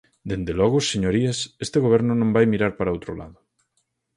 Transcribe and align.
Dende 0.29 0.53
logo, 0.59 0.77
señorías, 0.93 1.37
este 1.65 1.77
goberno 1.85 2.13
non 2.17 2.33
vai 2.35 2.45
mirar 2.53 2.71
para 2.75 2.93
outro 2.95 3.11
lado. 3.19 3.37